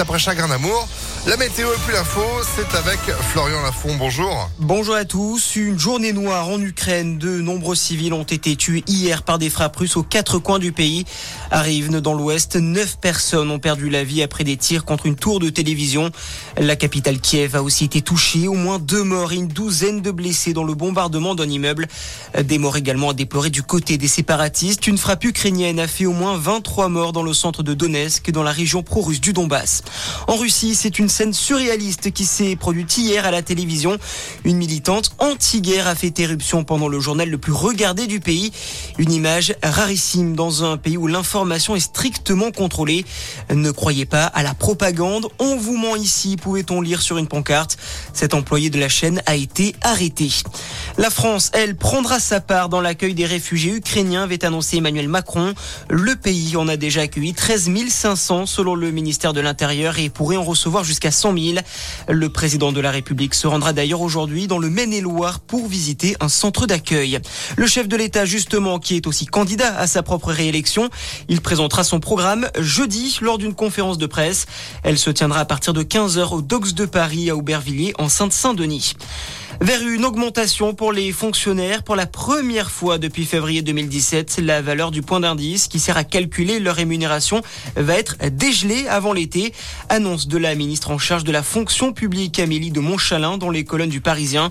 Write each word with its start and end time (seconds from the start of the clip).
juste 0.00 0.08
après 0.08 0.18
Chagrin 0.18 0.48
d'amour. 0.48 0.88
La 1.26 1.36
météo 1.36 1.68
et 1.68 1.76
puis 1.86 1.92
l'info, 1.92 2.22
c'est 2.56 2.74
avec 2.74 2.98
Florian 3.32 3.60
Lafont. 3.60 3.94
Bonjour. 3.96 4.48
Bonjour 4.58 4.94
à 4.94 5.04
tous. 5.04 5.56
Une 5.56 5.78
journée 5.78 6.14
noire 6.14 6.48
en 6.48 6.58
Ukraine. 6.58 7.18
De 7.18 7.42
nombreux 7.42 7.74
civils 7.74 8.14
ont 8.14 8.22
été 8.22 8.56
tués 8.56 8.82
hier 8.86 9.22
par 9.22 9.38
des 9.38 9.50
frappes 9.50 9.76
russes 9.76 9.98
aux 9.98 10.02
quatre 10.02 10.38
coins 10.38 10.58
du 10.58 10.72
pays. 10.72 11.04
À 11.50 11.60
Rivne, 11.60 12.00
dans 12.00 12.14
l'ouest, 12.14 12.56
neuf 12.56 12.96
personnes 12.98 13.50
ont 13.50 13.58
perdu 13.58 13.90
la 13.90 14.02
vie 14.02 14.22
après 14.22 14.44
des 14.44 14.56
tirs 14.56 14.86
contre 14.86 15.04
une 15.04 15.16
tour 15.16 15.40
de 15.40 15.50
télévision. 15.50 16.10
La 16.56 16.74
capitale 16.76 17.20
Kiev 17.20 17.54
a 17.54 17.62
aussi 17.62 17.84
été 17.84 18.00
touchée. 18.00 18.48
Au 18.48 18.54
moins 18.54 18.78
deux 18.78 19.02
morts 19.02 19.32
et 19.32 19.36
une 19.36 19.48
douzaine 19.48 20.00
de 20.00 20.10
blessés 20.10 20.54
dans 20.54 20.64
le 20.64 20.74
bombardement 20.74 21.34
d'un 21.34 21.48
immeuble. 21.48 21.86
Des 22.42 22.58
morts 22.58 22.78
également 22.78 23.10
à 23.10 23.14
déplorer 23.14 23.50
du 23.50 23.62
côté 23.62 23.98
des 23.98 24.08
séparatistes. 24.08 24.86
Une 24.86 24.96
frappe 24.96 25.24
ukrainienne 25.24 25.78
a 25.78 25.86
fait 25.86 26.06
au 26.06 26.12
moins 26.12 26.38
23 26.38 26.88
morts 26.88 27.12
dans 27.12 27.22
le 27.22 27.34
centre 27.34 27.62
de 27.62 27.74
Donetsk, 27.74 28.30
dans 28.30 28.42
la 28.42 28.52
région 28.52 28.82
pro-russe 28.82 29.20
du 29.20 29.34
Donbass. 29.34 29.82
En 30.26 30.36
Russie, 30.36 30.74
c'est 30.74 30.98
une 30.98 31.08
scène 31.08 31.32
surréaliste 31.32 32.12
qui 32.12 32.24
s'est 32.24 32.56
produite 32.56 32.96
hier 32.98 33.24
à 33.24 33.30
la 33.30 33.42
télévision. 33.42 33.98
Une 34.44 34.56
militante 34.56 35.12
anti-guerre 35.18 35.86
a 35.86 35.94
fait 35.94 36.18
éruption 36.18 36.64
pendant 36.64 36.88
le 36.88 37.00
journal 37.00 37.28
le 37.28 37.38
plus 37.38 37.52
regardé 37.52 38.06
du 38.06 38.20
pays. 38.20 38.52
Une 38.98 39.12
image 39.12 39.54
rarissime 39.62 40.34
dans 40.34 40.64
un 40.64 40.76
pays 40.76 40.96
où 40.96 41.06
l'information 41.06 41.76
est 41.76 41.80
strictement 41.80 42.50
contrôlée. 42.50 43.04
Ne 43.52 43.70
croyez 43.70 44.06
pas 44.06 44.24
à 44.24 44.42
la 44.42 44.54
propagande. 44.54 45.28
On 45.38 45.56
vous 45.56 45.76
ment 45.76 45.96
ici, 45.96 46.36
pouvait-on 46.36 46.80
lire 46.80 47.02
sur 47.02 47.18
une 47.18 47.28
pancarte? 47.28 47.76
Cet 48.12 48.34
employé 48.34 48.70
de 48.70 48.78
la 48.78 48.88
chaîne 48.88 49.22
a 49.26 49.34
été 49.34 49.74
arrêté. 49.82 50.30
La 50.98 51.10
France, 51.10 51.50
elle, 51.54 51.76
prendra 51.76 52.20
sa 52.20 52.40
part 52.40 52.68
dans 52.68 52.80
l'accueil 52.80 53.14
des 53.14 53.26
réfugiés 53.26 53.72
ukrainiens, 53.72 54.24
avait 54.24 54.44
annoncé 54.44 54.76
Emmanuel 54.76 55.08
Macron. 55.08 55.54
Le 55.88 56.16
pays 56.16 56.56
en 56.56 56.68
a 56.68 56.76
déjà 56.76 57.02
accueilli 57.02 57.32
13 57.32 57.70
500 57.88 58.46
selon 58.46 58.74
le 58.74 58.90
ministère 58.90 59.32
de 59.32 59.40
l'Intérieur 59.40 59.79
et 59.80 60.10
pourrait 60.10 60.36
en 60.36 60.44
recevoir 60.44 60.84
jusqu'à 60.84 61.10
100 61.10 61.34
000. 61.36 61.58
Le 62.08 62.28
président 62.28 62.72
de 62.72 62.80
la 62.80 62.90
République 62.90 63.34
se 63.34 63.46
rendra 63.46 63.72
d'ailleurs 63.72 64.00
aujourd'hui 64.00 64.46
dans 64.46 64.58
le 64.58 64.68
Maine-et-Loire 64.68 65.40
pour 65.40 65.66
visiter 65.66 66.16
un 66.20 66.28
centre 66.28 66.66
d'accueil. 66.66 67.18
Le 67.56 67.66
chef 67.66 67.88
de 67.88 67.96
l'État, 67.96 68.24
justement, 68.24 68.78
qui 68.78 68.96
est 68.96 69.06
aussi 69.06 69.26
candidat 69.26 69.76
à 69.76 69.86
sa 69.86 70.02
propre 70.02 70.32
réélection, 70.32 70.90
il 71.28 71.40
présentera 71.40 71.84
son 71.84 72.00
programme 72.00 72.48
jeudi 72.58 73.18
lors 73.22 73.38
d'une 73.38 73.54
conférence 73.54 73.98
de 73.98 74.06
presse. 74.06 74.46
Elle 74.82 74.98
se 74.98 75.10
tiendra 75.10 75.40
à 75.40 75.44
partir 75.44 75.72
de 75.72 75.82
15h 75.82 76.34
au 76.34 76.42
Dox 76.42 76.74
de 76.74 76.84
Paris 76.84 77.30
à 77.30 77.36
Aubervilliers 77.36 77.94
en 77.98 78.08
Sainte-Saint-Denis 78.08 78.94
vers 79.60 79.86
une 79.86 80.06
augmentation 80.06 80.74
pour 80.74 80.92
les 80.92 81.12
fonctionnaires. 81.12 81.82
Pour 81.82 81.94
la 81.94 82.06
première 82.06 82.70
fois 82.70 82.96
depuis 82.96 83.26
février 83.26 83.60
2017, 83.60 84.40
la 84.42 84.62
valeur 84.62 84.90
du 84.90 85.02
point 85.02 85.20
d'indice 85.20 85.68
qui 85.68 85.78
sert 85.78 85.98
à 85.98 86.04
calculer 86.04 86.58
leur 86.60 86.76
rémunération 86.76 87.42
va 87.76 87.94
être 87.96 88.16
dégelée 88.30 88.88
avant 88.88 89.12
l'été. 89.12 89.52
Annonce 89.90 90.28
de 90.28 90.38
la 90.38 90.54
ministre 90.54 90.90
en 90.90 90.98
charge 90.98 91.24
de 91.24 91.32
la 91.32 91.42
fonction 91.42 91.92
publique 91.92 92.38
Amélie 92.38 92.70
de 92.70 92.80
Montchalin 92.80 93.36
dans 93.36 93.50
les 93.50 93.64
colonnes 93.64 93.90
du 93.90 94.00
Parisien. 94.00 94.48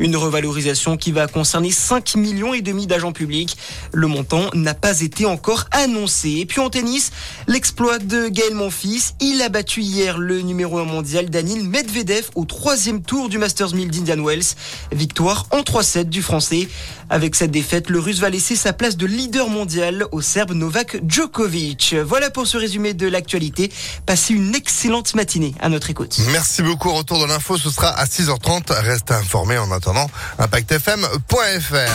Une 0.00 0.16
revalorisation 0.16 0.96
qui 0.96 1.12
va 1.12 1.28
concerner 1.28 1.70
5 1.70 2.16
millions 2.16 2.52
et 2.52 2.62
demi 2.62 2.88
d'agents 2.88 3.12
publics. 3.12 3.56
Le 3.92 4.08
montant 4.08 4.50
n'a 4.54 4.74
pas 4.74 5.00
été 5.02 5.24
encore 5.24 5.66
annoncé. 5.70 6.38
Et 6.38 6.46
puis 6.46 6.60
en 6.60 6.68
tennis, 6.68 7.12
l'exploit 7.46 7.98
de 7.98 8.28
Gaël 8.28 8.54
Monfils. 8.54 9.14
Il 9.20 9.40
a 9.40 9.50
battu 9.50 9.82
hier 9.82 10.18
le 10.18 10.40
numéro 10.40 10.78
1 10.78 10.84
mondial 10.84 11.30
Daniel 11.30 11.62
Medvedev 11.62 12.30
au 12.34 12.44
troisième 12.44 13.02
tour 13.02 13.28
du 13.28 13.38
Masters 13.38 13.74
1000 13.74 13.90
d'Indian 13.90 14.24
Wells. 14.24 14.47
Victoire 14.92 15.46
en 15.50 15.60
3-7 15.60 16.04
du 16.04 16.22
Français. 16.22 16.68
Avec 17.10 17.34
cette 17.34 17.50
défaite, 17.50 17.88
le 17.88 17.98
Russe 18.00 18.20
va 18.20 18.28
laisser 18.30 18.54
sa 18.54 18.72
place 18.72 18.96
de 18.96 19.06
leader 19.06 19.48
mondial 19.48 20.06
au 20.12 20.20
Serbe 20.20 20.52
Novak 20.52 21.00
Djokovic. 21.06 21.94
Voilà 22.04 22.30
pour 22.30 22.46
ce 22.46 22.56
résumé 22.56 22.92
de 22.94 23.08
l'actualité. 23.08 23.72
Passez 24.06 24.34
une 24.34 24.54
excellente 24.54 25.14
matinée 25.14 25.54
à 25.60 25.68
notre 25.68 25.90
écoute. 25.90 26.18
Merci 26.32 26.62
beaucoup. 26.62 26.92
Retour 26.92 27.20
de 27.20 27.26
l'info, 27.26 27.56
ce 27.56 27.70
sera 27.70 27.88
à 27.88 28.04
6h30. 28.04 28.72
Restez 28.72 29.14
informés 29.14 29.58
en 29.58 29.70
attendant 29.72 30.08
impactfm.fr. 30.38 31.08
6h03, 31.32 31.90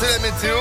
c'est 0.00 0.10
la 0.10 0.18
météo. 0.18 0.56